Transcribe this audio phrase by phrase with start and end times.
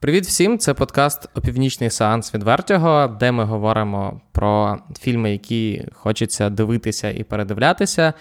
[0.00, 0.58] Привіт всім!
[0.58, 7.24] Це подкаст Опівнічний сеанс від Вертього, де ми говоримо про фільми, які хочеться дивитися і
[7.24, 8.12] передивлятися.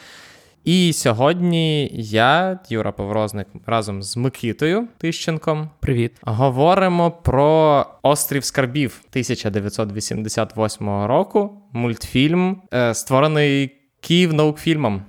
[0.63, 5.69] І сьогодні я, Юра Поврозник, разом з Микитою Тищенком.
[5.79, 6.11] Привіт.
[6.21, 11.61] Говоримо про Острів Скарбів 1988 року.
[11.73, 15.03] Мультфільм, е, створений Київ наукфільмом.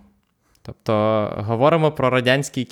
[0.62, 0.92] Тобто
[1.36, 2.64] говоримо про радянський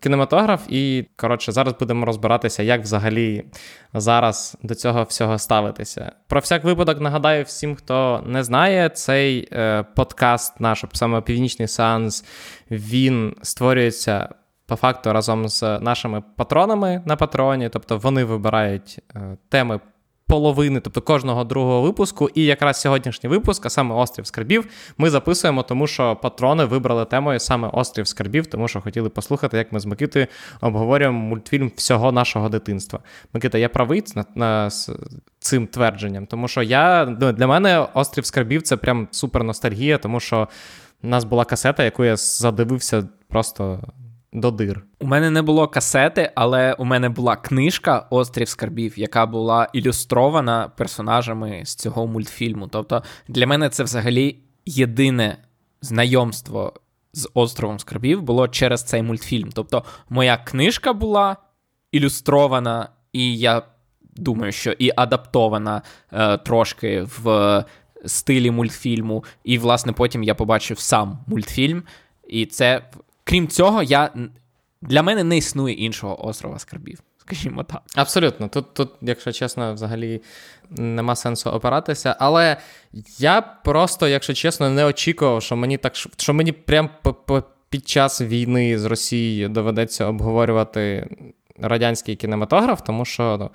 [0.00, 3.44] кінематограф, і коротше, зараз будемо розбиратися, як взагалі
[3.94, 6.12] зараз до цього всього ставитися.
[6.28, 12.24] Про всяк випадок нагадаю всім, хто не знає, цей е, подкаст, наш саме північний сеанс,
[12.70, 14.28] він створюється.
[14.66, 19.80] По факту разом з нашими патронами на патроні, тобто вони вибирають е, теми
[20.26, 22.28] половини, тобто кожного другого випуску.
[22.34, 24.66] І якраз сьогоднішній випуск, а саме Острів Скарбів,
[24.98, 29.72] ми записуємо, тому що патрони вибрали темою саме Острів Скарбів, тому що хотіли послухати, як
[29.72, 30.26] ми з Микитою
[30.60, 33.00] обговорюємо мультфільм всього нашого дитинства.
[33.32, 34.70] Микита, я правий на, на
[35.38, 40.20] цим твердженням, тому що я ну, для мене Острів Скарбів це прям супер ностальгія, тому
[40.20, 40.48] що
[41.02, 43.80] у нас була касета, яку я задивився просто
[44.34, 44.84] до дир.
[45.00, 50.70] У мене не було касети, але у мене була книжка Острів Скарбів, яка була ілюстрована
[50.76, 52.68] персонажами з цього мультфільму.
[52.68, 55.36] Тобто для мене це взагалі єдине
[55.80, 56.72] знайомство
[57.12, 59.50] з островом Скарбів було через цей мультфільм.
[59.54, 61.36] Тобто, моя книжка була
[61.92, 63.62] ілюстрована, і я
[64.16, 67.64] думаю, що і адаптована е, трошки в
[68.06, 69.24] стилі мультфільму.
[69.44, 71.82] І, власне, потім я побачив сам мультфільм.
[72.28, 72.82] І це
[73.24, 74.10] крім цього, я
[74.82, 76.98] для мене не існує іншого острова скарбів.
[77.26, 77.82] Скажімо так.
[77.94, 78.48] Абсолютно.
[78.48, 80.22] Тут, тут, якщо чесно, взагалі
[80.70, 82.16] нема сенсу опиратися.
[82.18, 82.56] Але
[83.18, 86.90] я просто, якщо чесно, не очікував, що мені так що мені прям
[87.68, 91.08] під час війни з Росією доведеться обговорювати
[91.58, 93.50] радянський кінематограф, тому що ну,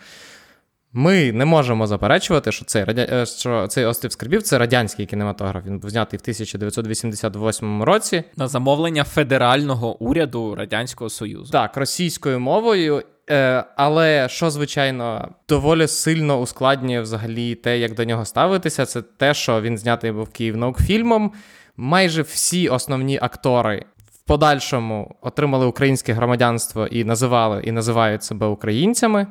[0.93, 3.07] ми не можемо заперечувати, що цей радя...
[3.11, 5.65] Е, що цей острів скарбів це радянський кінематограф.
[5.65, 11.51] Він був знятий в 1988 році на замовлення федерального уряду Радянського Союзу.
[11.51, 13.03] Так, російською мовою.
[13.29, 19.33] Е, але що, звичайно, доволі сильно ускладнює взагалі те, як до нього ставитися, це те,
[19.33, 21.31] що він знятий був Київ наукфільмом.
[21.77, 29.27] Майже всі основні актори в подальшому отримали українське громадянство і називали і називають себе українцями.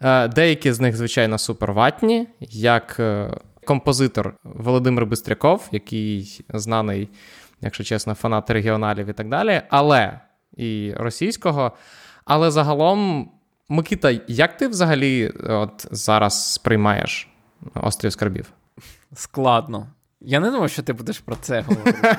[0.00, 3.30] Е, деякі з них, звичайно, суперватні, як е,
[3.64, 7.08] композитор Володимир Бистряков, який знаний,
[7.60, 10.20] якщо чесно, фанат регіоналів і так далі, але
[10.56, 11.72] і російського.
[12.24, 13.30] Але загалом,
[13.68, 17.28] Микита, як ти взагалі от зараз сприймаєш
[17.74, 18.52] острів скарбів?
[19.14, 19.86] Складно.
[20.20, 22.16] Я не думав, що ти будеш про це говорити.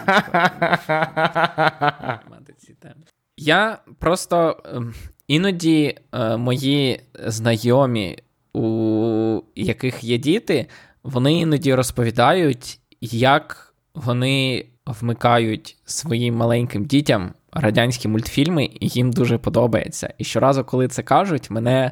[3.37, 4.93] Я просто ем,
[5.27, 8.17] Іноді е, мої знайомі,
[8.53, 10.65] у яких є діти,
[11.03, 20.13] вони іноді розповідають, як вони вмикають своїм маленьким дітям радянські мультфільми, і їм дуже подобається.
[20.17, 21.91] І щоразу, коли це кажуть, мене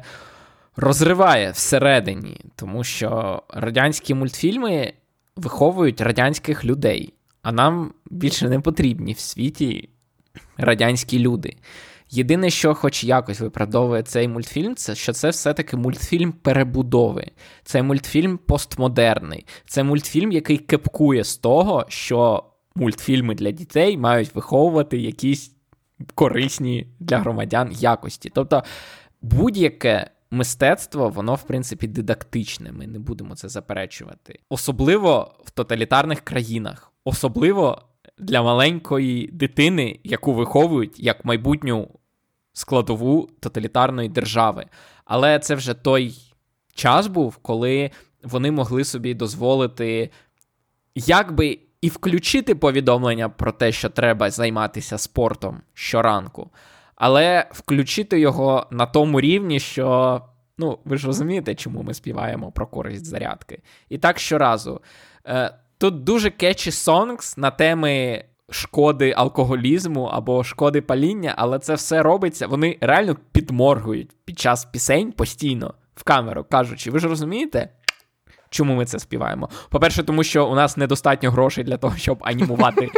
[0.76, 4.92] розриває всередині, тому що радянські мультфільми
[5.36, 9.88] виховують радянських людей, а нам більше не потрібні в світі
[10.56, 11.56] радянські люди.
[12.10, 17.30] Єдине, що хоч якось виправдовує цей мультфільм, це що це все-таки мультфільм перебудови.
[17.64, 19.46] Це мультфільм постмодерний.
[19.66, 25.52] Це мультфільм, який кепкує з того, що мультфільми для дітей мають виховувати якісь
[26.14, 28.30] корисні для громадян якості.
[28.34, 28.62] Тобто
[29.22, 30.10] будь-яке.
[30.30, 34.38] Мистецтво, воно, в принципі, дидактичне, ми не будемо це заперечувати.
[34.48, 37.82] Особливо в тоталітарних країнах, особливо
[38.18, 41.88] для маленької дитини, яку виховують як майбутню
[42.52, 44.66] складову тоталітарної держави.
[45.04, 46.14] Але це вже той
[46.74, 47.90] час був, коли
[48.22, 50.10] вони могли собі дозволити
[50.94, 56.50] якби і включити повідомлення про те, що треба займатися спортом щоранку,
[56.94, 60.22] але включити його на тому рівні, що.
[60.58, 63.62] Ну, ви ж розумієте, чому ми співаємо про користь зарядки.
[63.88, 64.80] І так щоразу.
[65.26, 72.02] Е, Тут дуже кетчі сонгс на теми шкоди алкоголізму або шкоди паління, але це все
[72.02, 72.46] робиться.
[72.46, 77.68] Вони реально підморгують під час пісень постійно в камеру, кажучи, ви ж розумієте?
[78.50, 79.48] Чому ми це співаємо?
[79.70, 82.88] По-перше, тому що у нас недостатньо грошей для того, щоб анімувати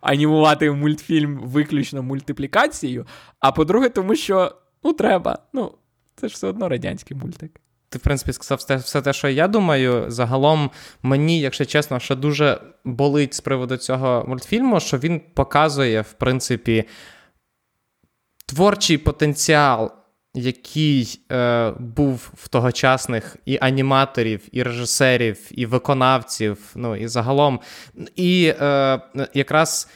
[0.00, 3.06] анімувати мультфільм виключно мультиплікацією.
[3.40, 4.52] А по-друге, тому що
[4.84, 5.38] ну треба.
[5.52, 5.74] Ну,
[6.16, 7.60] це ж все одно радянський мультик.
[7.90, 10.04] Ти, в принципі, сказав все, те, що я думаю.
[10.08, 10.70] Загалом,
[11.02, 16.84] мені, якщо чесно, що дуже болить з приводу цього мультфільму, що він показує, в принципі,
[18.46, 19.92] творчий потенціал
[20.34, 27.60] який е, був в тогочасних і аніматорів, і режисерів, і виконавців, ну і загалом,
[28.16, 29.00] і е,
[29.34, 29.88] якраз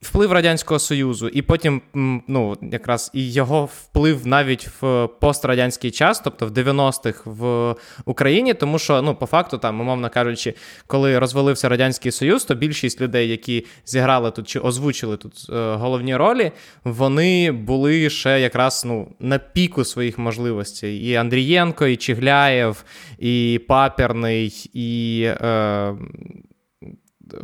[0.00, 1.82] Вплив Радянського Союзу, і потім
[2.28, 7.74] ну, якраз і його вплив навіть в пострадянський час, тобто в 90-х в
[8.04, 10.54] Україні, тому що, ну, по факту, там, умовно кажучи,
[10.86, 16.16] коли розвалився Радянський Союз, то більшість людей, які зіграли тут чи озвучили тут е, головні
[16.16, 16.52] ролі,
[16.84, 20.96] вони були ще якраз ну, на піку своїх можливостей.
[20.96, 22.84] І Андрієнко, і Чігляєв,
[23.18, 25.22] і Паперний, і.
[25.40, 25.94] Е,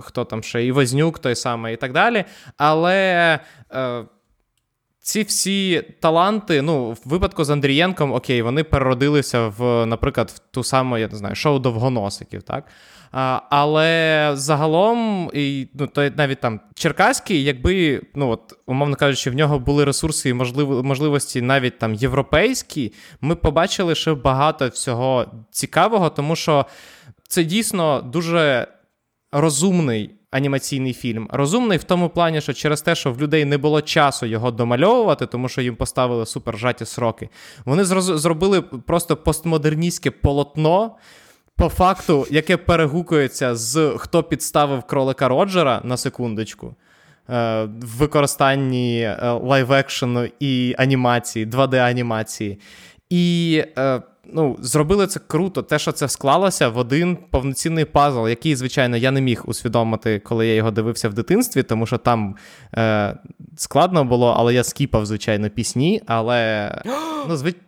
[0.01, 2.25] хто там ще і Вознюк той самий, і так далі.
[2.57, 3.41] Але.
[3.73, 4.05] Е,
[5.05, 10.65] ці всі таланти, ну, в випадку з Андрієнком, окей, вони переродилися в, наприклад, в ту
[10.65, 12.65] саму, я не знаю, шоу довгоносиків, так?
[13.13, 19.35] А, Але загалом, і, ну, то навіть там Черкаський, якби, ну, от, умовно кажучи, в
[19.35, 26.11] нього були ресурси і можлив, можливості навіть там європейські, ми побачили ще багато всього цікавого,
[26.11, 26.67] тому що
[27.29, 28.69] це дійсно дуже
[29.35, 31.29] розумний анімаційний фільм.
[31.33, 35.27] Розумний в тому плані, що через те, що в людей не було часу його домальовувати,
[35.27, 37.29] тому що їм поставили супержаті сроки.
[37.65, 40.97] Вони зробили просто постмодерністське полотно.
[41.57, 50.31] По факту, яке перегукується з хто підставив кролика Роджера на секундочку, е, в використанні лайв-екшену
[50.41, 52.59] і анімації, 2D-анімації.
[53.11, 55.63] І е, ну, зробили це круто.
[55.63, 60.47] Те, що це склалося в один повноцінний пазл, який, звичайно, я не міг усвідомити, коли
[60.47, 62.37] я його дивився в дитинстві, тому що там
[62.77, 63.17] е,
[63.57, 66.03] складно було, але я скіпав, звичайно, пісні.
[66.07, 66.71] Але
[67.29, 67.65] ну, звичайно.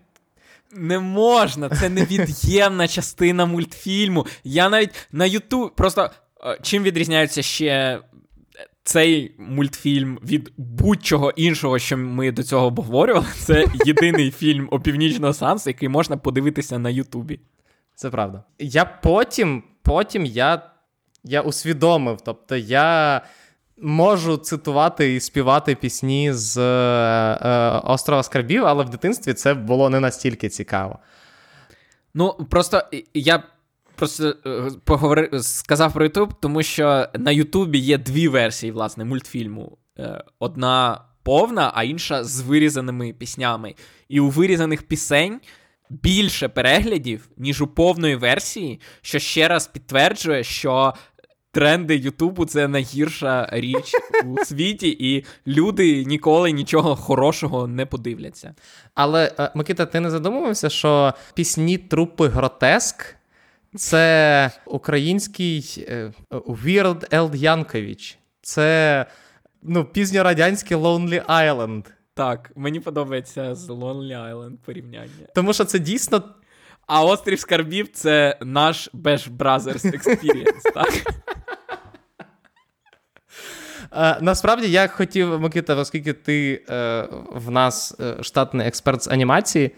[0.72, 4.26] Не можна, це невід'ємна частина мультфільму.
[4.44, 6.10] Я навіть на Ютуб просто
[6.46, 8.00] е, чим відрізняються ще
[8.86, 15.70] цей мультфільм від будь-чого іншого, що ми до цього обговорювали, це єдиний фільм опівнічного сансу,
[15.70, 17.40] який можна подивитися на Ютубі.
[17.94, 18.44] Це правда.
[18.58, 20.62] Я потім, потім я,
[21.24, 23.20] я усвідомив, тобто я.
[23.78, 29.90] Можу цитувати і співати пісні з е, е, Острова Скарбів, але в дитинстві це було
[29.90, 30.98] не настільки цікаво.
[32.14, 32.82] Ну, просто
[33.14, 33.42] я
[33.96, 35.30] просто е, поговори...
[35.42, 39.78] сказав про Ютуб, тому що на Ютубі є дві версії, власне, мультфільму.
[39.98, 43.74] Е, одна повна, а інша з вирізаними піснями.
[44.08, 45.40] І у вирізаних пісень
[45.90, 50.94] більше переглядів, ніж у повної версії, що ще раз підтверджує, що.
[51.50, 53.92] Тренди Ютубу це найгірша річ
[54.24, 58.54] у світі, і люди ніколи нічого хорошого не подивляться.
[58.94, 63.15] Але е, Микита, ти не задумувався, що пісні трупи гротеск
[63.76, 68.18] це український е, Weird Ел Янкович.
[68.42, 69.06] Це
[69.62, 71.84] ну, пізньорадянський Lonely Island.
[72.14, 75.26] Так, мені подобається з Lonely Island порівняння.
[75.34, 76.22] Тому що це дійсно.
[76.86, 80.92] А острів Скарбів це наш Bash Brothers Experience, так?
[83.92, 89.70] Uh, насправді я хотів, Микита, оскільки ти uh, в нас штатний експерт з анімації,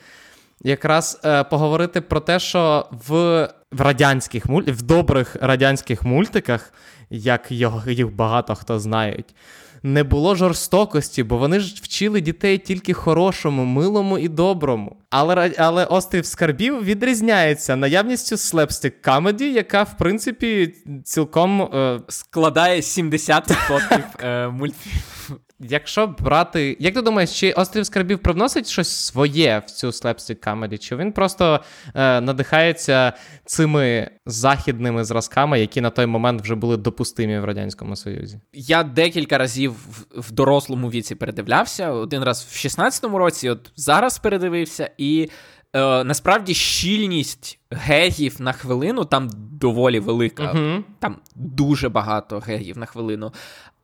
[0.63, 1.21] якраз
[1.51, 4.69] поговорити про те, що в в радянських мульт...
[4.69, 6.73] в добрих радянських мультиках,
[7.11, 7.51] як
[7.87, 9.35] їх багато хто знають,
[9.83, 14.97] не було жорстокості, бо вони ж вчили дітей тільки хорошому, милому і доброму.
[15.11, 22.01] Але але острів скарбів відрізняється наявністю слепстик камеді, яка в принципі цілком е...
[22.09, 25.41] складає 70% е, мультфільму.
[25.61, 26.77] Якщо брати.
[26.81, 30.79] Як ти думаєш, чи острів скарбів привносить щось своє в цю слепстик камеді?
[30.79, 31.61] Чи він просто
[31.95, 33.13] е, надихається
[33.45, 38.41] цими західними зразками, які на той момент вже були допустимі в Радянському Союзі?
[38.53, 41.91] Я декілька разів в, в дорослому віці передивлявся.
[41.91, 45.31] Один раз в 16-му році, от зараз передивився, і
[45.73, 50.43] е, насправді щільність гегів на хвилину там доволі велика.
[50.43, 53.33] uh Там дуже багато гегів на хвилину.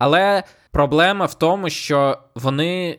[0.04, 2.98] Але проблема в тому, що вони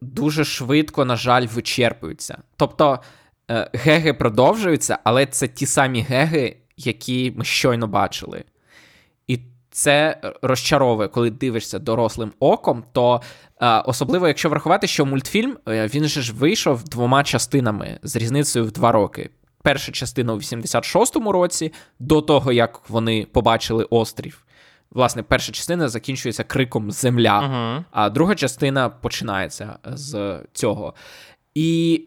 [0.00, 2.38] дуже швидко, на жаль, вичерпуються.
[2.56, 2.98] Тобто
[3.50, 8.44] е, геги продовжуються, але це ті самі геги, які ми щойно бачили.
[9.26, 9.38] І
[9.70, 13.22] це розчаровує, коли дивишся дорослим оком, то
[13.60, 18.64] е, особливо, якщо врахувати, що мультфільм е, він же ж вийшов двома частинами з різницею
[18.64, 19.30] в два роки.
[19.62, 24.44] Перша частина у 86-му році, до того як вони побачили острів.
[24.94, 27.84] Власне, перша частина закінчується криком Земля, uh-huh.
[27.90, 30.94] а друга частина починається з цього.
[31.54, 32.04] І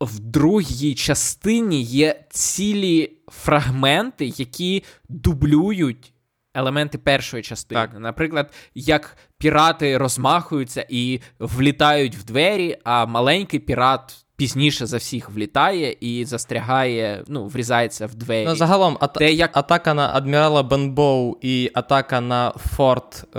[0.00, 6.12] в другій частині є цілі фрагменти, які дублюють
[6.54, 7.80] елементи першої частини.
[7.80, 8.00] Так.
[8.00, 15.96] Наприклад, як пірати розмахуються і влітають в двері, а маленький пірат пізніше за всіх влітає
[16.00, 18.46] і застрягає, ну, врізається в двері.
[18.48, 19.56] Ну, Загалом, ата- Те, як...
[19.56, 23.38] атака на адмірала Бенбоу і атака на форт е-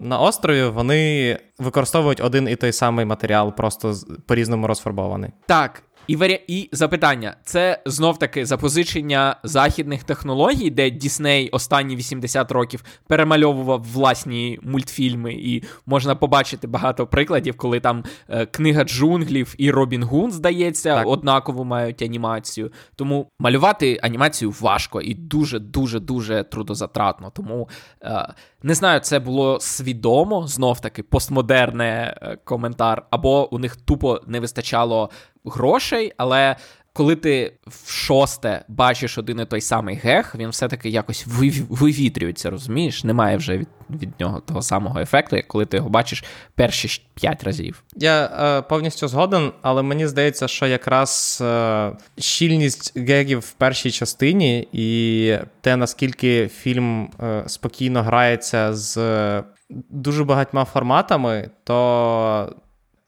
[0.00, 3.94] на острові, вони використовують один і той самий матеріал, просто
[4.26, 5.30] по-різному розфарбований.
[5.46, 5.82] Так.
[6.06, 6.40] І варі...
[6.48, 14.58] і запитання: це знов таки запозичення західних технологій, де Дісней останні 80 років перемальовував власні
[14.62, 20.94] мультфільми, і можна побачити багато прикладів, коли там е, книга джунглів і Робін Гун, здається,
[20.94, 21.06] так.
[21.06, 22.72] однаково мають анімацію.
[22.96, 27.30] Тому малювати анімацію важко і дуже дуже дуже трудозатратно.
[27.34, 27.68] Тому
[28.02, 34.20] е, не знаю, це було свідомо знов таки постмодерне е, коментар, або у них тупо
[34.26, 35.10] не вистачало
[35.44, 36.56] грошей, але
[36.92, 41.26] коли ти в шосте бачиш один і той самий гех, він все-таки якось
[41.68, 43.04] вивітрюється, розумієш?
[43.04, 43.68] Немає вже від
[44.00, 47.82] від нього того самого ефекту, як коли ти його бачиш перші п'ять разів.
[47.96, 54.68] Я е, повністю згоден, але мені здається, що якраз е, щільність гегів в першій частині
[54.72, 59.42] і те, наскільки фільм е, спокійно грається з
[59.90, 62.54] дуже багатьма форматами, то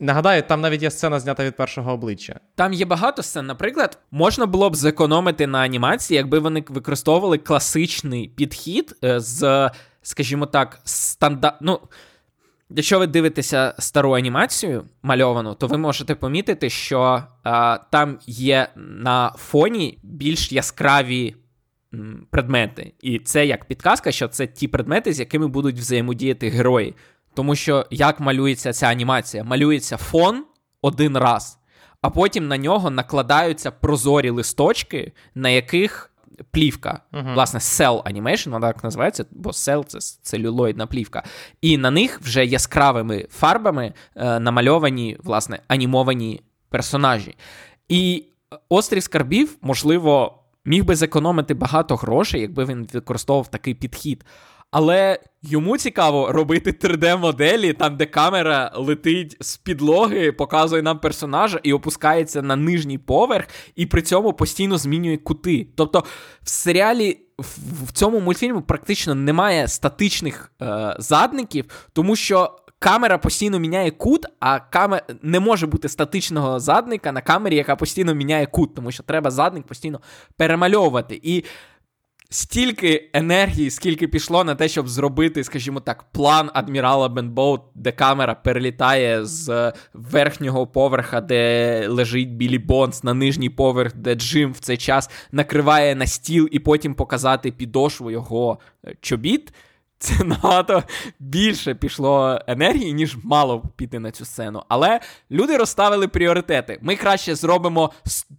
[0.00, 2.40] Нагадаю, там навіть є сцена знята від першого обличчя.
[2.54, 3.46] Там є багато сцен.
[3.46, 9.70] Наприклад, можна було б зекономити на анімації, якби вони використовували класичний підхід е, з,
[10.02, 11.56] скажімо так, стандарт.
[11.60, 11.80] Ну,
[12.70, 19.32] Якщо ви дивитеся стару анімацію мальовану, то ви можете помітити, що а, там є на
[19.38, 21.34] фоні більш яскраві
[22.30, 22.92] предмети.
[23.00, 26.94] І це як підказка, що це ті предмети, з якими будуть взаємодіяти герої.
[27.34, 29.44] Тому що як малюється ця анімація?
[29.44, 30.44] Малюється фон
[30.82, 31.58] один раз,
[32.02, 36.10] а потім на нього накладаються прозорі листочки, на яких
[36.50, 37.00] плівка.
[37.12, 37.34] Uh-huh.
[37.34, 41.22] Власне, cell animation, вона так називається, бо cell— це целюлоїдна плівка.
[41.60, 47.36] І на них вже яскравими фарбами е, намальовані, власне, анімовані персонажі.
[47.88, 48.24] І
[48.68, 54.24] острів скарбів, можливо, міг би зекономити багато грошей, якби він використовував такий підхід.
[54.74, 61.72] Але йому цікаво робити 3D-моделі, там, де камера летить з підлоги, показує нам персонажа і
[61.72, 65.66] опускається на нижній поверх, і при цьому постійно змінює кути.
[65.76, 66.04] Тобто
[66.42, 67.20] в серіалі.
[67.86, 74.60] В цьому мультфільму практично немає статичних е, задників, тому що камера постійно міняє кут, а
[74.60, 75.02] камер...
[75.22, 79.66] не може бути статичного задника на камері, яка постійно міняє кут, тому що треба задник
[79.66, 80.00] постійно
[80.36, 81.20] перемальовувати.
[81.22, 81.44] І
[82.34, 88.34] стільки енергії, скільки пішло на те, щоб зробити, скажімо так, план адмірала Бенбоу, де камера
[88.34, 94.76] перелітає з верхнього поверха, де лежить Білі Бонс, на нижній поверх, де Джим в цей
[94.76, 99.52] час накриває на стіл і потім показати підошву його е, чобіт.
[100.04, 100.82] Це набагато
[101.18, 104.62] більше пішло енергії, ніж мало піти на цю сцену.
[104.68, 106.78] Але люди розставили пріоритети.
[106.82, 107.92] Ми краще зробимо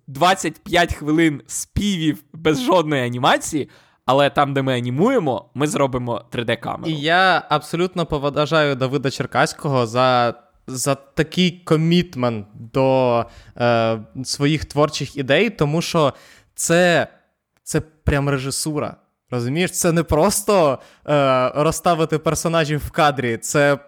[0.07, 3.69] 25 хвилин співів без жодної анімації,
[4.05, 6.91] але там, де ми анімуємо, ми зробимо 3D-камеру.
[6.91, 10.34] І я абсолютно поважаю Давида Черкаського за
[10.67, 13.25] за такий комітмент до
[13.57, 16.13] е, своїх творчих ідей, тому що
[16.55, 17.07] це,
[17.63, 18.95] це прям режисура.
[19.32, 23.79] Розумієш, це не просто е, розставити персонажів в кадрі, це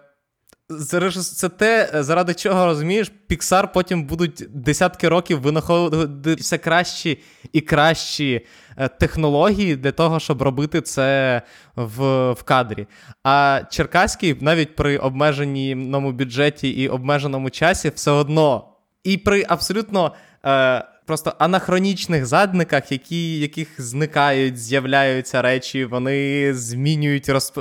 [1.38, 7.18] це те, заради чого розумієш, Pixar потім будуть десятки років винаходити все кращі
[7.52, 11.42] і кращі е, технології для того, щоб робити це
[11.76, 12.86] в в кадрі.
[13.24, 18.68] А Черкаський навіть при обмеженому бюджеті і обмеженому часі все одно.
[19.04, 20.14] І при абсолютно.
[20.44, 27.58] Е, просто анахронічних задниках, які, яких зникають, з'являються речі, вони змінюють розп...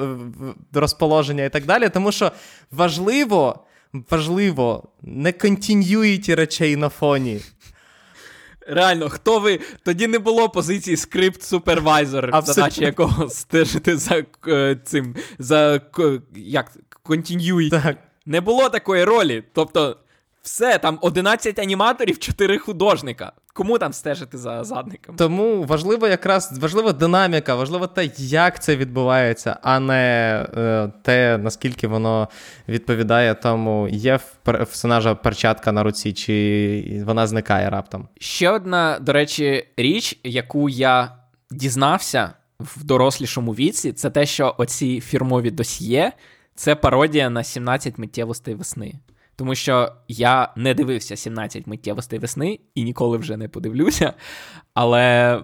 [0.73, 1.89] розположення і так далі.
[1.89, 2.31] Тому що
[2.71, 3.65] важливо,
[4.09, 7.39] важливо, не континюїті речей на фоні.
[8.67, 9.59] Реально, хто ви?
[9.83, 15.81] Тоді не було позиції скрипт супервайзер, задача якого стежити за е, цим за
[16.35, 16.71] як.
[17.69, 17.97] Так.
[18.25, 19.43] Не було такої ролі.
[19.53, 19.97] Тобто
[20.47, 23.31] все, там 11 аніматорів, 4 художника.
[23.53, 25.15] Кому там стежити за задником?
[25.15, 31.87] Тому важливо якраз важлива динаміка, важливо те, як це відбувається, а не е, те, наскільки
[31.87, 32.29] воно
[32.67, 38.07] відповідає тому, є в персонажа перчатка на руці, чи вона зникає раптом.
[38.19, 41.11] Ще одна, до речі, річ, яку я
[41.51, 46.11] дізнався в дорослішому віці, це те, що оці фірмові досьє
[46.55, 48.93] це пародія на 17 миттєвостей весни.
[49.37, 54.13] Тому що я не дивився 17 миттєвостей весни і ніколи вже не подивлюся.
[54.73, 55.41] Але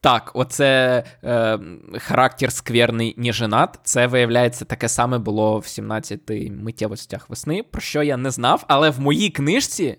[0.00, 1.58] так, оце е,
[1.98, 3.80] характер скверний ніженат.
[3.84, 6.20] Це, виявляється, таке саме було в 17
[6.50, 8.64] миттєвостях весни, про що я не знав.
[8.68, 9.98] Але в моїй книжці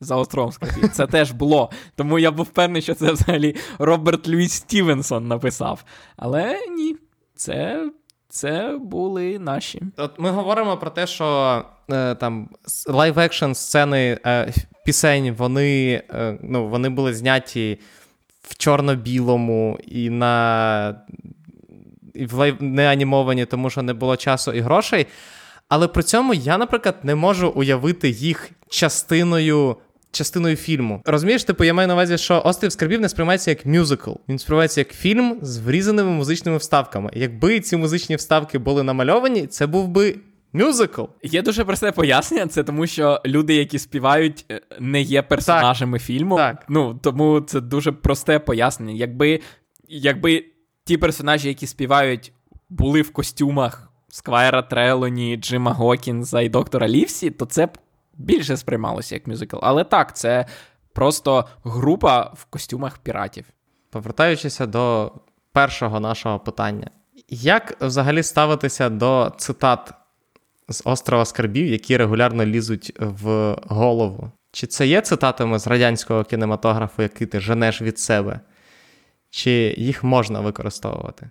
[0.00, 0.52] за островом.
[0.92, 1.70] Це теж було.
[1.96, 5.84] Тому я був певний, що це взагалі Роберт Льюіс Стівенсон написав.
[6.16, 6.96] Але ні,
[7.34, 7.86] це
[8.34, 9.82] це були наші.
[9.96, 12.48] От Ми говоримо про те, що е, там
[12.88, 14.52] live-action сцени е,
[14.84, 17.78] пісень, вони е, ну, вони були зняті
[18.42, 21.04] в чорно-білому і на
[22.14, 22.56] і в live...
[22.60, 25.06] не анімовані, тому що не було часу і грошей.
[25.68, 29.76] Але при цьому я, наприклад, не можу уявити їх частиною.
[30.14, 31.02] Частиною фільму.
[31.04, 34.10] Розумієш, типу, я маю на увазі, що острів скарбів не сприймається як мюзикл.
[34.28, 37.10] Він сприймається як фільм з врізаними музичними вставками.
[37.14, 40.16] Якби ці музичні вставки були намальовані, це був би
[40.52, 41.02] мюзикл.
[41.22, 46.06] Є дуже просте пояснення, це тому, що люди, які співають, е, не є персонажами так.
[46.06, 46.36] фільму.
[46.36, 46.64] Так.
[46.68, 48.94] Ну тому це дуже просте пояснення.
[48.94, 49.40] Якби,
[49.88, 50.44] Якби
[50.84, 52.32] ті персонажі, які співають,
[52.68, 53.90] були в костюмах.
[54.08, 57.70] Сквайра Трелоні, Джима Гокінза і доктора Лівсі, то це б
[58.16, 59.56] більше сприймалося як мюзикл.
[59.62, 60.46] Але так, це
[60.92, 63.44] просто група в костюмах піратів.
[63.90, 65.12] Повертаючися до
[65.52, 66.90] першого нашого питання,
[67.28, 69.92] як взагалі ставитися до цитат
[70.68, 74.30] з острова Скарбів, які регулярно лізуть в голову?
[74.52, 78.40] Чи це є цитатами з радянського кінематографу, який ти женеш від себе?
[79.30, 81.30] Чи їх можна використовувати?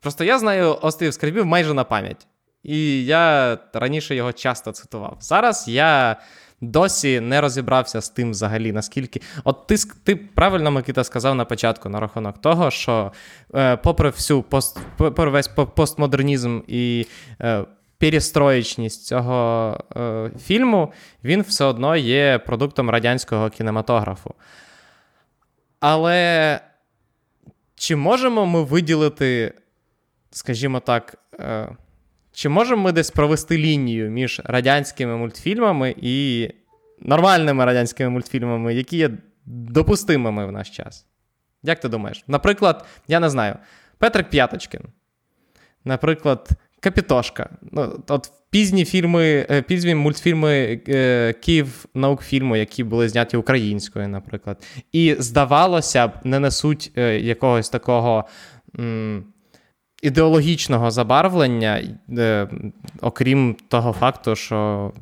[0.00, 2.26] Просто я знаю острів Скарбів майже на пам'ять.
[2.64, 5.16] І я раніше його часто цитував.
[5.20, 6.16] Зараз я
[6.60, 9.20] досі не розібрався з тим взагалі, наскільки.
[9.44, 13.12] От ти ти правильно, Микита, сказав на початку на рахунок того, що,
[13.54, 17.06] е, попри всю пост, попри весь постмодернізм і
[17.40, 17.64] е,
[17.98, 20.92] перестроєчність цього е, фільму,
[21.24, 24.34] він все одно є продуктом радянського кінематографу.
[25.80, 26.60] Але
[27.74, 29.54] чи можемо ми виділити,
[30.30, 31.68] скажімо так, е,
[32.34, 36.48] чи можемо ми десь провести лінію між радянськими мультфільмами і
[37.00, 39.10] нормальними радянськими мультфільмами, які є
[39.46, 41.06] допустимими в наш час?
[41.62, 42.24] Як ти думаєш?
[42.28, 43.56] Наприклад, я не знаю,
[43.98, 44.80] Петрик П'яточкін.
[45.84, 46.48] Наприклад,
[46.80, 47.50] Капітошка.
[47.72, 54.66] Ну, от Пізні фільми, е, пізні мультфільми е, Київ наукфільму, які були зняті українською, наприклад.
[54.92, 58.24] І, здавалося б, не несуть е, якогось такого.
[58.78, 59.24] М-
[60.04, 61.82] ідеологічного забарвлення,
[62.18, 62.48] е,
[63.00, 64.92] окрім того факту, що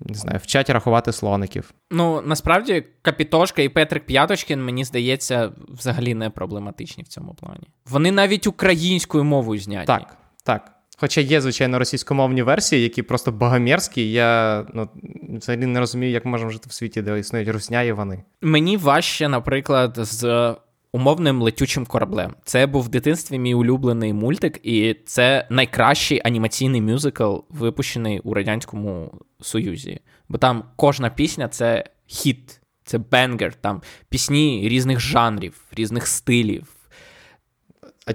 [0.00, 1.74] не знаю, вчать рахувати слоників.
[1.90, 7.68] Ну, насправді, Капітошка і Петрик П'яточкін, мені здається, взагалі не проблематичні в цьому плані.
[7.90, 9.86] Вони навіть українською мовою зняті.
[9.86, 10.70] Так, так.
[10.96, 14.12] Хоча є, звичайно, російськомовні версії, які просто богомерзкі.
[14.12, 14.88] Я ну,
[15.38, 18.24] взагалі не розумію, як можемо жити в світі, де існують русня і вони.
[18.42, 20.54] Мені важче, наприклад, з
[20.94, 22.34] умовним летючим кораблем.
[22.44, 29.12] Це був в дитинстві мій улюблений мультик, і це найкращий анімаційний мюзикл, випущений у Радянському
[29.40, 30.00] Союзі.
[30.28, 36.66] Бо там кожна пісня це хіт, це banger, там пісні різних жанрів, різних стилів.
[38.06, 38.12] А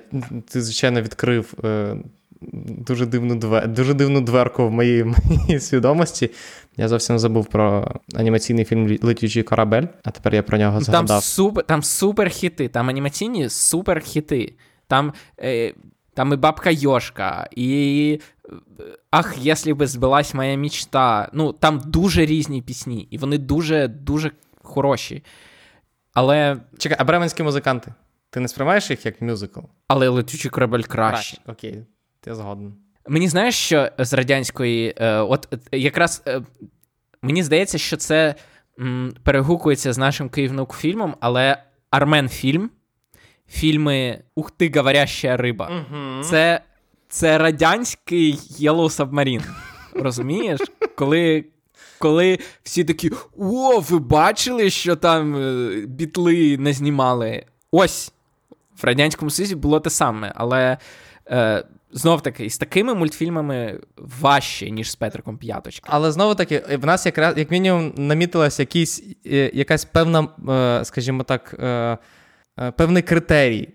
[0.49, 1.53] ти, звичайно, відкрив.
[1.63, 1.95] Е...
[2.61, 3.67] Дуже дивну двер...
[3.67, 5.03] дуже дивну дверку в моїй,
[5.47, 6.29] моїй свідомості.
[6.79, 11.07] Я зовсім забув про анімаційний фільм Летючий корабель, а тепер я про нього згадав.
[11.07, 14.53] Там супер там супер хіти, там анімаційні супер хіти.
[14.87, 15.73] Там е,
[16.13, 18.19] там і бабка Йошка, і
[19.11, 21.29] Ах, якщо би збилась моя мічта.
[21.33, 24.31] Ну, там дуже різні пісні, і вони дуже дуже
[24.63, 25.23] хороші.
[26.13, 26.57] Але.
[26.77, 27.93] Чекай, а бременські музиканти?
[28.29, 29.59] Ти не сприймаєш їх як мюзикл?
[29.87, 31.37] Але летючий корабель краще.
[31.47, 31.85] Окей,
[32.21, 32.73] ти згоден.
[33.09, 36.41] Мені знаєш, що з радянської, е, от якраз е,
[37.21, 38.35] мені здається, що це
[39.23, 42.69] перегукується з нашим Київнаукфільмом, але Армен фільм,
[43.49, 45.71] фільми Ух ти, говоряща риба.
[45.71, 46.23] Uh-huh.
[46.23, 46.61] Це
[47.07, 49.45] це радянський Yellow Submarine.
[49.93, 50.59] Розумієш?
[50.95, 51.45] Коли
[51.99, 57.45] коли всі такі: О, ви бачили, що там е, бітли не знімали?
[57.71, 58.13] Ось
[58.81, 60.77] в Радянському Союзі було те саме, але.
[61.27, 65.89] Е, Знов таки, з такими мультфільмами важче, ніж з Петриком П'яточком.
[65.93, 71.23] Але знову таки, в нас якраз як мінімум намітилась якісь, е, якась певна, е, скажімо
[71.23, 71.97] так, е,
[72.71, 73.69] певний критерій.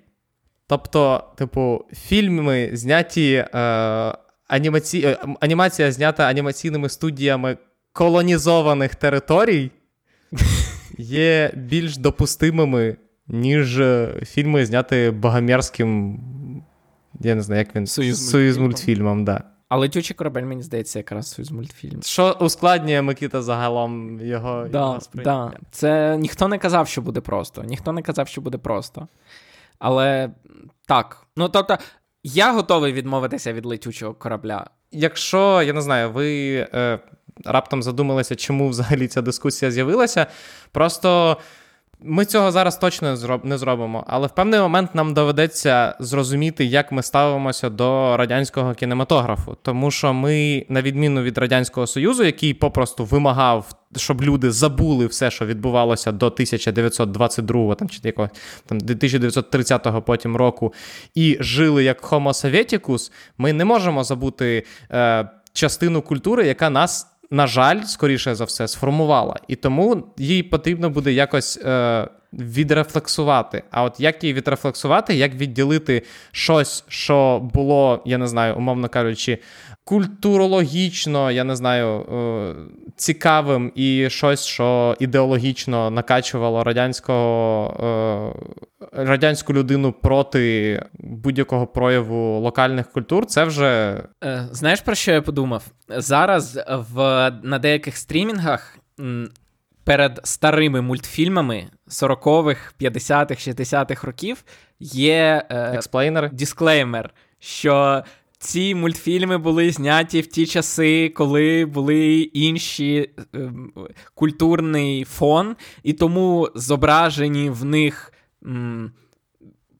[0.66, 3.44] Тобто, типу, фільми зняті
[4.48, 5.16] анімаці...
[5.40, 7.56] анімація знята анімаційними студіями
[7.92, 9.70] колонізованих територій,
[10.98, 12.96] є більш допустимими,
[13.28, 13.80] ніж
[14.26, 16.20] фільми, зняті богомерським
[17.20, 19.42] я не знаю, як він Союз, Союз мультфільмом, да.
[19.68, 22.02] Але «Тючий корабель, мені здається, якраз Союз мультфільм.
[22.02, 25.52] Що ускладнює Микита загалом його да, його да.
[25.70, 27.62] Це ніхто не казав, що буде просто.
[27.62, 29.08] Ніхто не казав, що буде просто.
[29.78, 30.30] Але
[30.86, 31.26] так.
[31.36, 31.78] Ну, тобто,
[32.22, 34.66] я готовий відмовитися від летючого корабля.
[34.90, 36.98] Якщо, я не знаю, ви е,
[37.44, 40.26] раптом задумалися, чому взагалі ця дискусія з'явилася.
[40.72, 41.36] Просто.
[42.06, 47.02] Ми цього зараз точно не зробимо, але в певний момент нам доведеться зрозуміти, як ми
[47.02, 53.72] ставимося до радянського кінематографу, тому що ми, на відміну від радянського союзу, який попросту вимагав,
[53.96, 58.30] щоб люди забули все, що відбувалося до 1922 там чи якого
[58.66, 60.74] там 1930-го потім року,
[61.14, 67.46] і жили як Homo Sovieticus, ми не можемо забути е, частину культури, яка нас на
[67.46, 69.36] жаль, скоріше за все, сформувала.
[69.48, 73.62] І тому їй потрібно буде якось е, відрефлексувати.
[73.70, 79.38] А от як її відрефлексувати, як відділити щось, що було, я не знаю, умовно кажучи,
[79.84, 82.54] культурологічно, я не знаю, е,
[82.96, 88.34] цікавим і щось, що ідеологічно накачувало радянського,
[88.82, 94.02] е, радянську людину проти будь-якого прояву локальних культур, це вже.
[94.24, 95.64] Е, знаєш, про що я подумав?
[95.88, 98.78] Зараз в, на деяких стрімінгах.
[99.84, 104.44] Перед старими мультфільмами 40-х, 50-х, 60-х років
[104.80, 105.80] є е,
[106.32, 108.04] дисклеймер, що
[108.44, 113.50] ці мультфільми були зняті в ті часи, коли були інші е,
[114.14, 118.12] культурний фон, і тому зображені в них
[118.46, 118.92] м,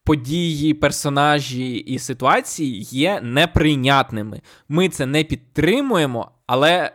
[0.05, 4.41] події, персонажі і ситуації є неприйнятними.
[4.69, 6.91] Ми це не підтримуємо, але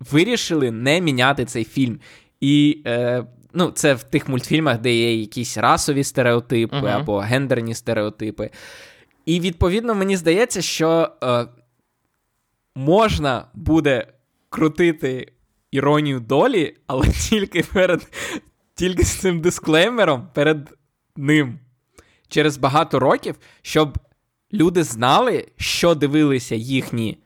[0.00, 2.00] вирішили не міняти цей фільм.
[2.40, 6.96] І е, ну, це в тих мультфільмах, де є якісь расові стереотипи uh-huh.
[6.96, 8.50] або гендерні стереотипи.
[9.26, 11.46] І відповідно мені здається, що е,
[12.74, 14.06] можна буде
[14.48, 15.32] крутити
[15.70, 18.08] іронію долі, але тільки перед
[18.74, 20.78] тільки з цим дисклеймером перед
[21.16, 21.58] ним
[22.28, 23.98] через багато років, щоб
[24.52, 27.18] люди знали, що дивилися їхні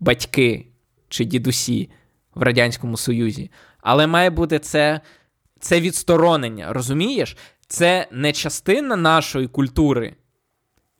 [0.00, 0.66] батьки
[1.08, 1.90] чи дідусі
[2.34, 3.50] в Радянському Союзі.
[3.80, 5.00] Але має бути це,
[5.60, 7.36] це відсторонення, розумієш?
[7.66, 10.16] Це не частина нашої культури.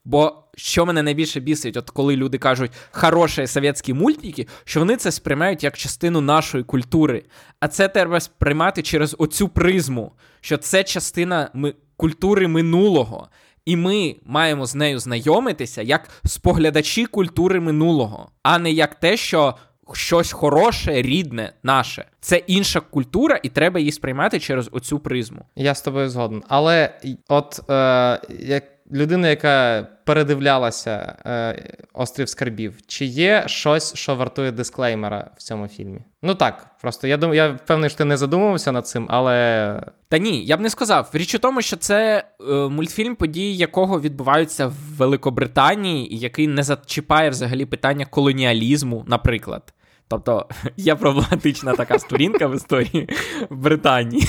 [0.05, 5.13] Бо що мене найбільше бісить, от коли люди кажуть хороші совєтські мультики, що вони це
[5.13, 7.25] сприймають як частину нашої культури.
[7.61, 11.75] А це треба сприймати через оцю призму, що це частина ми...
[11.97, 13.29] культури минулого.
[13.65, 19.55] І ми маємо з нею знайомитися як споглядачі культури минулого, а не як те, що
[19.93, 22.05] щось хороше, рідне, наше.
[22.21, 25.45] Це інша культура, і треба її сприймати через оцю призму.
[25.57, 26.43] Я з тобою згоден.
[26.49, 34.53] Але от е, як людина, яка передивлялася е, острів скарбів, чи є щось, що вартує
[34.53, 36.01] дисклеймера в цьому фільмі?
[36.23, 39.83] Ну так, просто я думаю, я впевнений, що ти не задумувався над цим, але.
[40.09, 41.11] Та ні, я б не сказав.
[41.13, 46.63] Річ у тому, що це е, мультфільм, події якого відбуваються в Великобританії, і який не
[46.63, 49.75] зачіпає взагалі питання колоніалізму, наприклад.
[50.09, 53.09] Тобто є проблематична така сторінка в історії
[53.51, 54.29] Британії.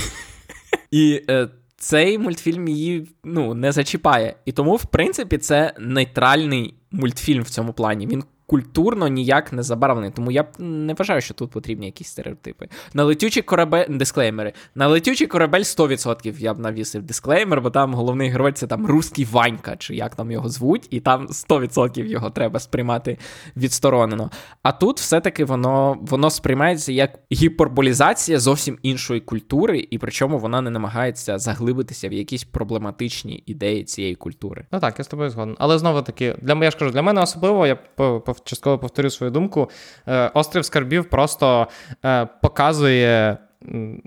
[0.92, 1.48] І е,
[1.84, 4.36] цей мультфільм її ну, не зачіпає.
[4.46, 8.08] І тому, в принципі, це нейтральний мультфільм в цьому плані.
[8.08, 10.12] Він культурно ніяк не забарвлений.
[10.12, 12.68] Тому я не вважаю, що тут потрібні якісь стереотипи.
[12.94, 14.54] На летючий корабель дисклеймери.
[14.76, 19.26] На летючий корабель 100% я б навісив дисклеймер, бо там головний герой це там русський
[19.26, 23.18] Ванька, чи як там його звуть, і там 100% його треба сприймати
[23.58, 24.30] відсторонено.
[24.64, 30.70] А тут все-таки воно воно сприймається як гіперболізація зовсім іншої культури, і причому вона не
[30.70, 34.66] намагається заглибитися в якісь проблематичні ідеї цієї культури.
[34.72, 35.56] Ну так, я з тобою згоден.
[35.60, 39.32] Але знову таки, для я ж кажу, для мене особливо я по частково повторю свою
[39.32, 39.70] думку.
[40.08, 41.68] Е, Острів Скарбів просто
[42.06, 43.38] е, показує.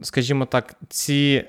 [0.03, 1.45] Скажімо так, ці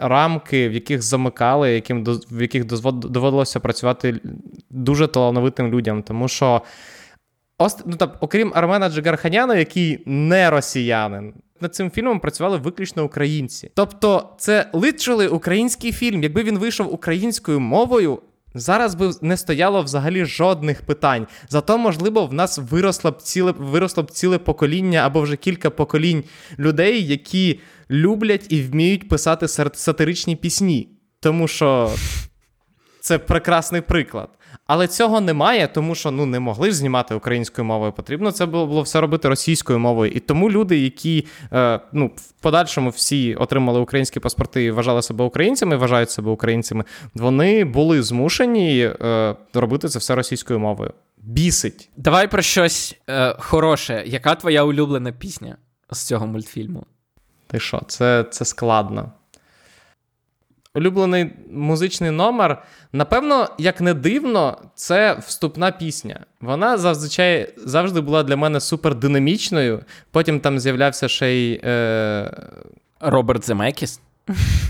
[0.00, 4.20] рамки, в яких замикали, яким в яких доводилося працювати
[4.70, 6.02] дуже талановитим людям.
[6.02, 6.62] Тому що,
[7.86, 13.70] ну, так, окрім Армена Джигарханяна, який не росіянин, над цим фільмом працювали виключно українці.
[13.74, 16.22] Тобто, це литерally український фільм.
[16.22, 18.18] Якби він вийшов українською мовою,
[18.54, 21.26] Зараз би не стояло взагалі жодних питань.
[21.48, 26.24] Зато, можливо, в нас виросло б ціле виросло б ціле покоління або вже кілька поколінь
[26.58, 27.60] людей, які
[27.90, 30.88] люблять і вміють писати сатиричні пісні.
[31.20, 31.90] Тому що
[33.00, 34.28] це прекрасний приклад.
[34.72, 37.92] Але цього немає, тому що ну не могли ж знімати українською мовою.
[37.92, 40.12] Потрібно це було було все робити російською мовою.
[40.12, 45.24] І тому люди, які е, ну в подальшому всі отримали українські паспорти і вважали себе
[45.24, 50.92] українцями, вважають себе українцями, вони були змушені е, робити це все російською мовою.
[51.18, 51.90] Бісить.
[51.96, 54.02] Давай про щось е, хороше.
[54.06, 55.56] Яка твоя улюблена пісня
[55.90, 56.86] з цього мультфільму?
[57.46, 59.12] Ти що, це, це складно.
[60.74, 62.62] Улюблений музичний номер.
[62.92, 66.20] Напевно, як не дивно, це вступна пісня.
[66.40, 69.80] Вона зазвичай завжди була для мене супер динамічною.
[70.10, 71.60] Потім там з'являвся ще й.
[71.64, 72.30] Е...
[73.00, 74.00] Роберт Земекіс.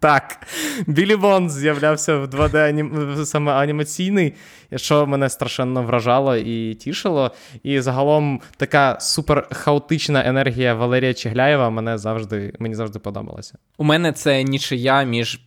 [0.00, 0.46] Так,
[0.86, 3.16] Білі Бонс з'являвся в 2D анім...
[3.24, 4.34] саме анімаційний,
[4.76, 7.30] що мене страшенно вражало і тішило.
[7.62, 13.58] І загалом така супер хаотична енергія Валерія Чігляєва мене завжди, мені завжди подобалася.
[13.78, 15.40] У мене це нічия між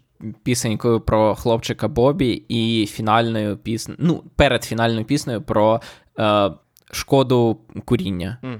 [0.43, 5.81] пісенькою про хлопчика Бобі і фінальною піснею, ну, перед фінальною піснею про
[6.19, 6.51] е,
[6.91, 8.37] шкоду куріння.
[8.43, 8.59] Mm.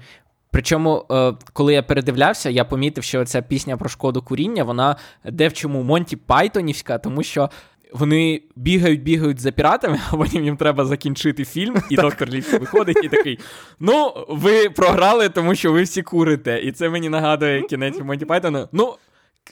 [0.52, 5.48] Причому, е, коли я передивлявся, я помітив, що ця пісня про шкоду куріння, вона де
[5.48, 7.50] в чому Монті Пайтонівська, тому що.
[7.94, 13.04] Вони бігають, бігають за піратами, а потім їм треба закінчити фільм, і доктор Лівсі виходить
[13.04, 13.40] і такий:
[13.80, 16.60] Ну, ви програли, тому що ви всі курите.
[16.60, 18.68] І це мені нагадує кінець Монті Пайтона.
[18.72, 18.96] Ну,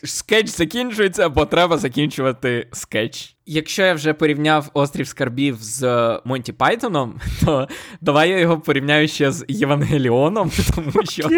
[0.04, 3.36] скетч закінчується, бо треба закінчувати скетч.
[3.46, 7.68] Якщо я вже порівняв острів скарбів з Монті Пайтоном, то
[8.02, 11.30] давай я його порівняю ще з Євангеліоном, тому що.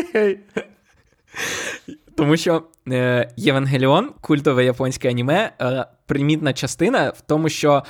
[2.17, 7.83] Тому що е, Євангеліон, культове японське аніме, е, примітна частина в тому, що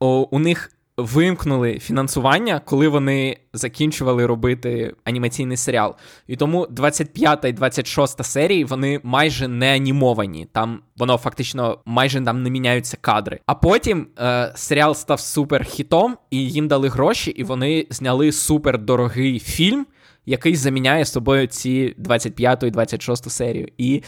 [0.00, 5.94] о, у них вимкнули фінансування, коли вони закінчували робити анімаційний серіал.
[6.26, 10.48] І тому 25 і 26 серії вони майже не анімовані.
[10.52, 13.40] Там воно фактично майже там не міняються кадри.
[13.46, 18.78] А потім е, серіал став супер хітом, і їм дали гроші, і вони зняли супер
[18.78, 19.86] дорогий фільм.
[20.26, 23.68] Який заміняє собою ці 25 і 26 серію.
[23.78, 24.02] І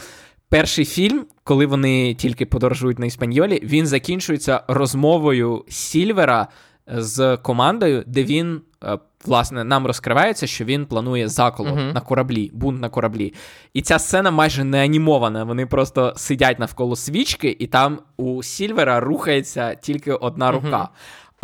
[0.49, 6.47] перший фільм, коли вони тільки подорожують на іспаньолі, він закінчується розмовою Сільвера
[6.87, 8.61] з командою, де він.
[8.83, 11.93] Е, власне, нам розкривається, що він планує заколот uh-huh.
[11.93, 13.33] на кораблі, бунт на кораблі.
[13.73, 15.43] І ця сцена майже не анімована.
[15.43, 20.67] Вони просто сидять навколо свічки, і там у Сільвера рухається тільки одна рука.
[20.67, 20.87] Uh-huh.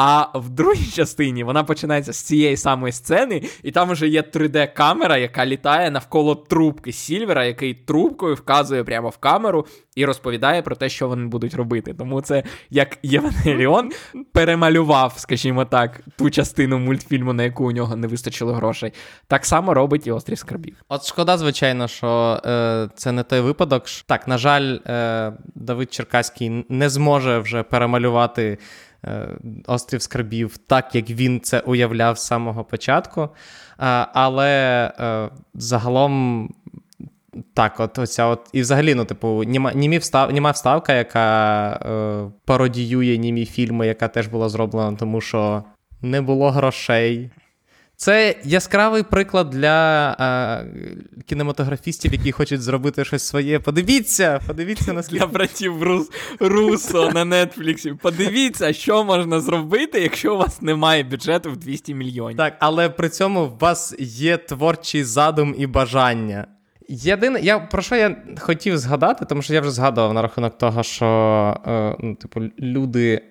[0.04, 5.18] А в другій частині вона починається з цієї самої сцени, і там вже є 3D-камера,
[5.18, 10.90] яка літає навколо трубки Сільвера, який трубкою вказує прямо в камеру і розповідає про те,
[10.90, 11.94] що вони будуть робити.
[11.94, 13.92] Тому це як Євангеліон
[14.32, 18.94] перемалював, скажімо так, ту частину мультфільму, на яку у нього не вистачило грошей.
[19.28, 20.76] Так само робить і острів скарбів.
[20.90, 23.84] От шкода, звичайно, що е, це не той випадок.
[24.06, 28.58] Так, на жаль, е, Давид Черкаський не зможе вже перемалювати.
[29.06, 29.28] Е,
[29.68, 33.22] острів Скарбів, так як він це уявляв з самого початку.
[33.22, 33.28] Е,
[34.14, 36.50] але е, загалом.
[37.54, 43.18] Так, от оця от, і взагалі, ну, типу, німа, встав, німа вставка, яка е, пародіює
[43.18, 45.64] німі фільми, яка теж була зроблена, тому що
[46.02, 47.32] не було грошей.
[48.02, 50.64] Це яскравий приклад для а,
[51.26, 53.60] кінематографістів, які хочуть зробити щось своє.
[53.60, 55.20] Подивіться, подивіться наскільки...
[55.20, 56.10] Для братів Рус...
[56.40, 57.94] Русо на Нетфліксі.
[57.94, 62.38] Подивіться, що можна зробити, якщо у вас немає бюджету в 200 мільйонів.
[62.38, 66.48] Так, але при цьому у вас є творчий задум і бажання.
[66.90, 70.84] Єдине, я про що я хотів згадати, тому що я вже згадував на рахунок того,
[70.84, 71.06] що
[71.68, 73.22] е, ну, типу, люди,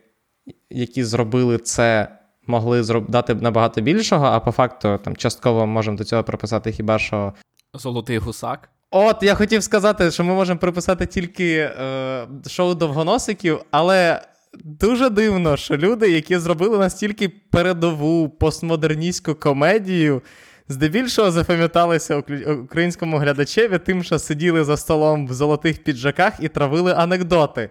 [0.71, 2.09] які зробили це
[2.51, 7.33] могли дати набагато більшого, а по факту там частково можемо до цього приписати хіба що.
[7.75, 8.69] Золотий гусак.
[8.91, 14.23] От, я хотів сказати, що ми можемо приписати тільки е, шоу довгоносиків, але
[14.65, 20.23] дуже дивно, що люди, які зробили настільки передову постмодерністську комедію,
[20.69, 22.17] здебільшого запам'яталися
[22.63, 27.71] українському глядачеві тим, що сиділи за столом в золотих піджаках і травили анекдоти.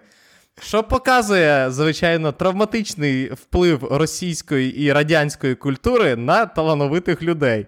[0.62, 7.66] Що показує, звичайно, травматичний вплив російської і радянської культури на талановитих людей.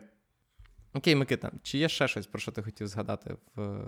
[0.95, 3.35] Окей, Микита, чи є ще щось, про що ти хотів згадати?
[3.57, 3.79] в...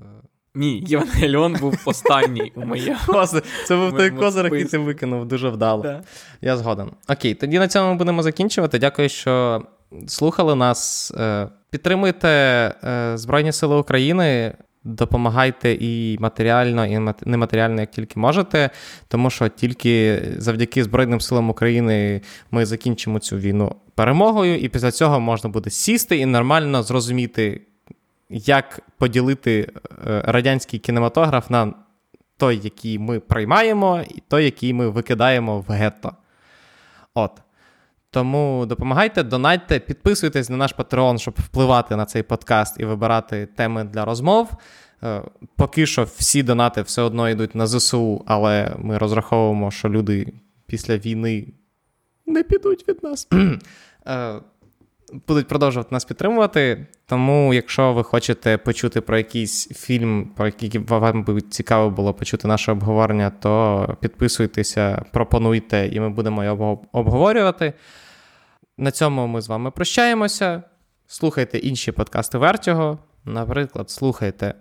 [0.55, 2.99] Ні, Євангеліон був останній у моєму.
[3.67, 5.83] Це був той козир, який ти викинув дуже вдало.
[5.83, 6.03] Да.
[6.41, 6.91] Я згоден.
[7.09, 8.79] Окей, тоді на цьому будемо закінчувати.
[8.79, 9.63] Дякую, що
[10.07, 11.11] слухали нас.
[11.11, 14.55] Е, підтримуйте е, Збройні Сили України
[14.85, 18.71] допомагайте і матеріально, і нематеріально, як тільки можете,
[19.09, 22.21] тому що тільки завдяки Збройним силам України
[22.51, 27.61] ми закінчимо цю війну перемогою, і після цього можна буде сісти і нормально зрозуміти,
[28.31, 29.69] як поділити
[30.07, 31.75] е, радянський кінематограф на
[32.37, 36.13] той, який ми приймаємо, і той, який ми викидаємо в гетто.
[37.15, 37.44] От.
[38.15, 43.85] Тому допомагайте, донайте, підписуйтесь на наш Patreon, щоб впливати на цей подкаст і вибирати теми
[43.85, 44.51] для розмов.
[45.03, 45.23] Е,
[45.57, 50.33] поки що всі донати все одно йдуть на ЗСУ, але ми розраховуємо, що люди
[50.67, 51.47] після війни
[52.27, 53.29] не підуть від нас.
[55.29, 56.87] Будуть продовжувати нас підтримувати.
[57.07, 62.49] Тому, якщо ви хочете почути про якийсь фільм, про який вам би цікаво було почути
[62.49, 67.73] наше обговорення, то підписуйтеся, пропонуйте, і ми будемо його обговорювати.
[68.79, 70.63] На цьому ми з вами прощаємося.
[71.07, 72.99] Слухайте інші подкасти Вертього.
[73.25, 74.55] Наприклад, слухайте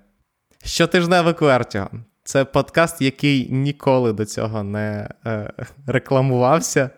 [0.64, 1.90] щотижневик Вертього.
[2.24, 5.54] Це подкаст, який ніколи до цього не е,
[5.88, 6.90] рекламувався,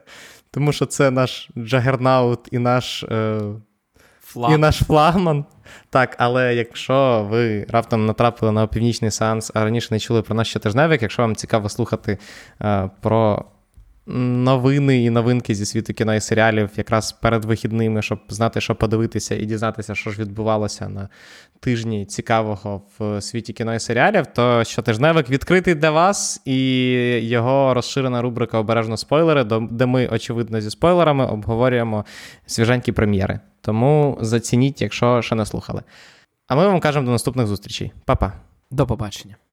[0.56, 3.40] тому що це наш джагернаут і наш е,
[4.22, 4.60] Флагман.
[4.60, 5.46] і наш флагман.
[5.90, 10.50] Так, але якщо ви раптом натрапили на північний сеанс, а раніше не чули про наш
[10.50, 12.18] щотижневик, якщо вам цікаво слухати
[12.62, 13.46] е, про
[14.08, 19.36] новини і новинки зі світу кіно і серіалів якраз перед вихідними, щоб знати, що подивитися,
[19.36, 21.10] і дізнатися, що ж відбувалося на
[21.60, 26.58] тижні цікавого в світі кіно і серіалів, то щотижневик відкритий для вас і
[27.22, 32.06] його розширена рубрика Обережно спойлери, де ми, очевидно, зі спойлерами обговорюємо
[32.46, 33.40] свіженькі прем'єри.
[33.62, 35.82] Тому зацініть, якщо ще не слухали.
[36.48, 37.92] А ми вам кажемо до наступних зустрічей.
[38.06, 38.34] Па-па.
[38.72, 39.36] До побачення.